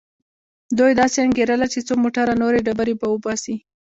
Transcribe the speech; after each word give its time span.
دوی 0.77 0.91
داسې 1.01 1.17
انګېرله 1.25 1.67
چې 1.73 1.79
څو 1.87 1.93
موټره 2.03 2.33
نورې 2.41 2.59
ډبرې 2.67 2.93
به 2.99 3.07
وباسي. 3.09 3.55